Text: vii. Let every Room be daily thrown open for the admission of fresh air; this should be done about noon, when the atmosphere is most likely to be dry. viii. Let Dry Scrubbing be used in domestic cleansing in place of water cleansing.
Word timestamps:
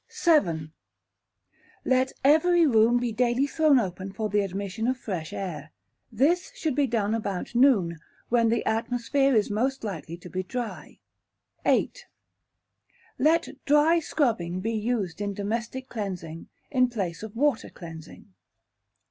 vii. 0.09 0.71
Let 1.85 2.11
every 2.23 2.65
Room 2.65 2.97
be 2.97 3.11
daily 3.11 3.45
thrown 3.45 3.77
open 3.79 4.11
for 4.11 4.29
the 4.29 4.41
admission 4.41 4.87
of 4.87 4.97
fresh 4.97 5.31
air; 5.31 5.73
this 6.11 6.51
should 6.55 6.73
be 6.73 6.87
done 6.87 7.13
about 7.13 7.53
noon, 7.53 7.99
when 8.27 8.49
the 8.49 8.65
atmosphere 8.65 9.35
is 9.35 9.51
most 9.51 9.83
likely 9.83 10.17
to 10.17 10.27
be 10.27 10.41
dry. 10.41 10.97
viii. 11.63 11.91
Let 13.19 13.49
Dry 13.65 13.99
Scrubbing 13.99 14.59
be 14.59 14.73
used 14.73 15.21
in 15.21 15.35
domestic 15.35 15.87
cleansing 15.87 16.49
in 16.71 16.89
place 16.89 17.21
of 17.21 17.35
water 17.35 17.69
cleansing. 17.69 18.33